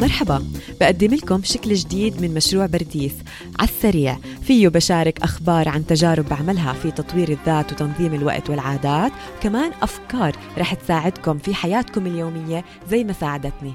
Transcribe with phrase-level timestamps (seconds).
[0.00, 0.44] مرحبا.
[0.80, 3.12] بقدم لكم شكل جديد من مشروع برديس
[3.58, 9.12] على السريع فيه بشارك أخبار عن تجارب بعملها في تطوير الذات وتنظيم الوقت والعادات.
[9.38, 13.72] وكمان أفكار رح تساعدكم في حياتكم اليومية زي ما ساعدتني.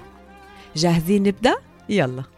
[0.76, 1.55] جاهزين نبدأ؟
[1.89, 2.34] يلا.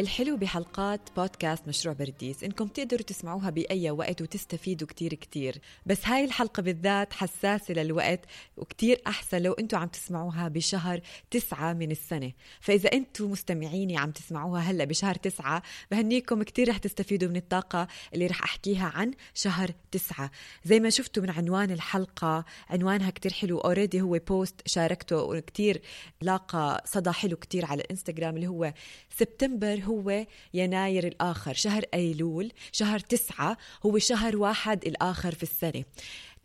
[0.00, 2.44] الحلو بحلقات بودكاست مشروع برديس.
[2.44, 5.58] إنكم تقدروا تسمعوها بأي وقت وتستفيدوا كتير كتير.
[5.86, 8.20] بس هاي الحلقة بالذات حساسة للوقت
[8.56, 12.32] وكتير أحسن لو أنتم عم تسمعوها بشهر تسعة من السنة.
[12.60, 18.26] فإذا أنتم مستمعيني عم تسمعوها هلأ بشهر تسعة بهنيكم كتير رح تستفيدوا من الطاقة اللي
[18.26, 20.30] رح أحكيها عن شهر تسعة.
[20.64, 23.58] زي ما شفتوا من عنوان الحلقة عنوانها كتير حلو.
[23.58, 25.82] already هو post شاركته وكتير
[26.20, 28.72] لاقى صدى حلو كتير على الانستغرام اللي هو
[29.18, 31.54] سبتمبر هو يناير الآخر.
[31.54, 33.56] شهر أيلول شهر تسعة
[33.86, 35.84] هو شهر واحد الآخر في السنة.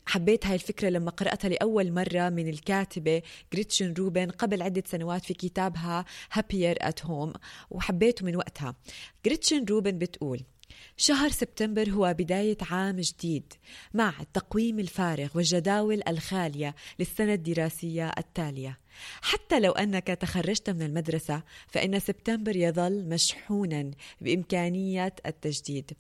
[0.06, 3.22] حبيت هاي الفكرة لما قرأتها لأول مرة من الكاتبة
[3.54, 7.34] جريتشن روبن قبل عدة سنوات في كتابها Happier at Home
[7.70, 8.76] وحبيته من وقتها.
[9.26, 10.44] جريتشن روبن بتقول
[10.98, 13.54] شهر سبتمبر هو بداية عام جديد
[13.94, 18.80] مع التقويم الفارغ والجداول الخالية للسنة الدراسية التالية.
[19.22, 23.92] حتى لو أنك تخرجت من المدرسة فإن سبتمبر يظل مشحونا
[24.22, 25.92] بإمكانية التجديد.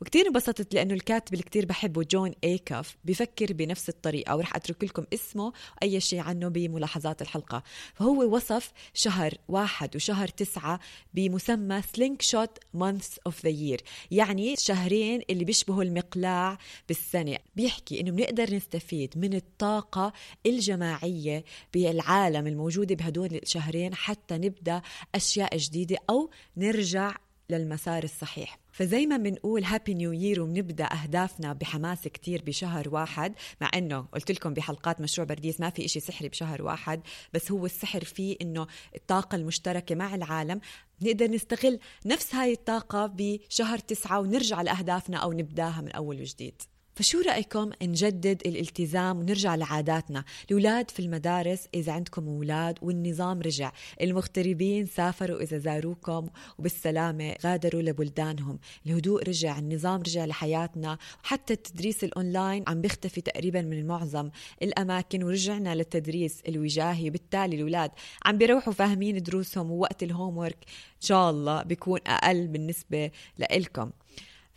[0.00, 5.04] وكتير انبسطت لأنه الكاتب اللي كتير بحبه جون ايكاف بفكر بنفس الطريقة ورح أترك لكم
[5.14, 7.62] اسمه أي شيء عنه بملاحظات الحلقة.
[7.94, 10.80] فهو وصف شهر واحد وشهر تسعة
[11.14, 17.38] بمسمى slingshot months of the year يعني شهرين اللي بيشبهوا المقلاع بالسنة.
[17.56, 20.12] بيحكي إنه بنقدر نستفيد من الطاقة
[20.46, 24.82] الجماعية بالعالم الموجودة بهدول الشهرين حتى نبدأ
[25.14, 27.16] أشياء جديدة أو نرجع
[27.50, 28.59] للمسار الصحيح.
[28.72, 34.30] فزي ما بنقول هابي نيو يير وبنبدا أهدافنا بحماس كتير بشهر واحد مع إنه قلت
[34.30, 37.00] لكم بحلقات مشروع برديس ما في إشي سحري بشهر واحد
[37.34, 40.60] بس هو السحر فيه إنه الطاقة المشتركة مع العالم.
[41.02, 46.62] نقدر نستغل نفس هاي الطاقة بشهر تسعة ونرجع لأهدافنا أو نبدأها من أول وجديد.
[46.94, 53.72] فشو رأيكم نجدد الالتزام ونرجع لعاداتنا؟ الأولاد في المدارس إذا عندكم أولاد والنظام رجع.
[54.00, 56.28] المغتربين سافروا إذا زاروكم
[56.58, 58.58] وبالسلامة غادروا لبلدانهم.
[58.86, 60.98] الهدوء رجع النظام رجع لحياتنا.
[61.22, 64.30] حتى التدريس الأونلاين عم بيختفي تقريبا من معظم
[64.62, 67.08] الأماكن ورجعنا للتدريس الوجاهي.
[67.08, 67.90] وبالتالي الأولاد
[68.24, 73.90] عم بيروحوا فاهمين دروسهم ووقت ال homework إن شاء الله بيكون أقل بالنسبة لإلكم.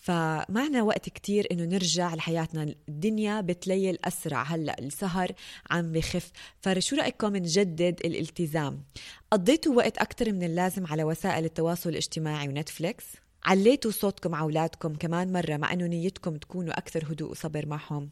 [0.03, 2.75] فمعنا وقت كتير إنه نرجع لحياتنا.
[2.89, 5.31] الدنيا بتليل أسرع هلأ السهر
[5.71, 6.31] عم بخف.
[6.61, 8.83] فشو رأيكم نجدد الالتزام؟
[9.31, 13.05] قضيتوا وقت أكثر من اللازم على وسائل التواصل الاجتماعي ونتفليكس؟
[13.45, 18.09] عليتوا صوتكم على أولادكم كمان مرة مع أنه نيتكم تكونوا أكثر هدوء وصبر معهم.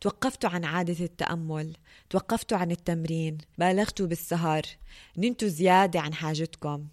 [0.00, 1.76] توقفتوا عن عادة التأمل
[2.10, 4.62] توقفتوا عن التمرين بالغتوا بالسهر
[5.16, 6.86] نمتوا زيادة عن حاجتكم.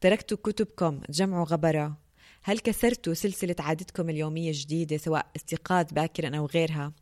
[0.00, 2.07] تركتوا كتبكم تجمعوا غبرة.
[2.42, 6.92] هل كسرتوا سلسلة عادتكم اليومية الجديدة سواء استيقاظ باكرا أو غيرها؟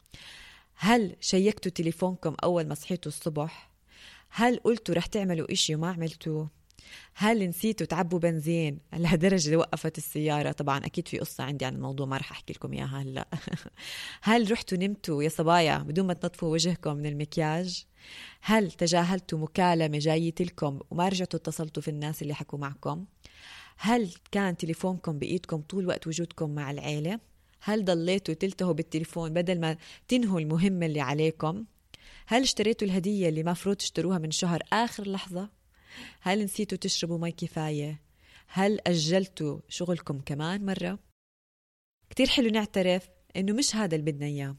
[0.75, 3.71] هل شيكتوا تليفونكم أول ما صحيتوا الصبح؟
[4.31, 6.51] هل قلتوا رح تعملوا إشي وما عملتوه؟
[7.15, 12.17] هل نسيتوا تعبوا بنزين لهالدرجة وقفت السيارة طبعا أكيد في قصة عندي عن الموضوع ما
[12.17, 13.29] رح أحكي لكم إياها هلأ
[14.23, 17.85] هل رحتوا نمتوا يا صبايا بدون ما تنظفوا وجهكم من المكياج
[18.41, 23.05] هل تجاهلتوا مكالمة جاية لكم وما رجعتوا اتصلتوا في الناس اللي حكوا معكم
[23.77, 27.21] هل كان تليفونكم بإيدكم طول وقت وجودكم مع العيلة؟
[27.61, 29.77] هل ضليتوا تلتهوا بالتليفون بدل ما
[30.09, 31.65] تنهوا المهمة اللي عليكم؟
[32.27, 35.51] هل اشتريتوا الهدية اللي مفروض تشتروها من شهر آخر لحظة؟
[36.21, 38.01] هل نسيتوا تشربوا مي كفاية؟
[38.49, 40.99] هل أجلتوا شغلكم كمان مرة؟
[42.11, 44.57] كتير حلو نعترف إنه مش هذا اللي بدنا إياه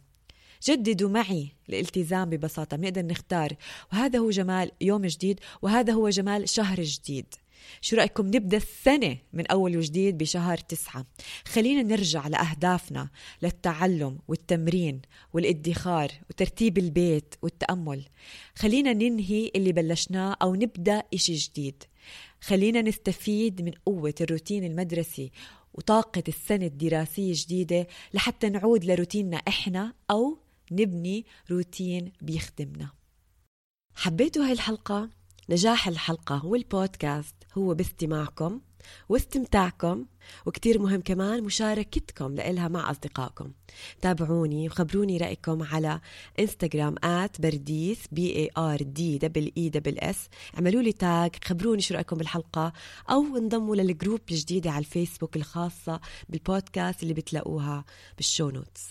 [0.64, 3.54] جددوا معي الالتزام ببساطة بنقدر نختار
[3.94, 7.26] وهذا هو جمال يوم جديد وهذا هو جمال شهر جديد
[7.81, 11.06] شو رأيكم نبدأ السنة من أول وجديد بشهر تسعة؟
[11.45, 13.09] خلينا نرجع لأهدافنا
[13.41, 15.01] للتعلم والتمرين
[15.34, 18.06] والادخار وترتيب البيت والتأمل.
[18.56, 21.83] خلينا ننهي اللي بلشناه أو نبدأ إشي جديد.
[22.42, 25.31] خلينا نستفيد من قوة الروتين المدرسي
[25.74, 30.38] وطاقة السنة الدراسية الجديدة لحتى نعود لروتيننا إحنا أو
[30.71, 32.89] نبني روتين بيخدمنا.
[33.95, 35.10] حبيتوا هاي الحلقة؟
[35.50, 38.62] نجاح الحلقة والبودكاست هو باستماعكم
[39.10, 40.06] واستمتاعكم
[40.46, 43.52] وكتير مهم كمان مشاركتكم لإلها مع أصدقائكم.
[44.02, 46.02] تابعوني وخبروني رأيكم على
[46.40, 51.82] إنستغرام at برديس B A R D double E double S اعملوا لي tag خبروني
[51.82, 52.74] شو رأيكم بالحلقة
[53.10, 56.00] أو انضموا لل group الجديدة على الفيسبوك الخاصة
[56.30, 57.86] بالبودكاست اللي بتلاقوها
[58.18, 58.84] بال show notes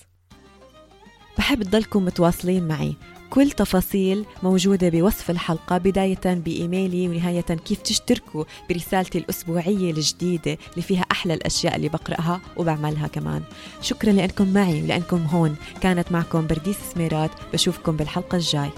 [1.38, 2.94] بحب تضلكم متواصلين معي.
[3.30, 11.04] كل تفاصيل موجودة بوصف الحلقة بداية بإيميلي ونهاية كيف تشتركوا برسالتي الأسبوعية الجديدة اللي فيها
[11.12, 13.42] أحلى الأشياء اللي بقرأها وبعملها كمان.
[13.82, 15.56] شكرا لأنكم معي ولأنكم هون.
[15.80, 17.30] كانت معكم برديس سميرات.
[17.52, 18.70] بشوفكم بالحلقة الجاي.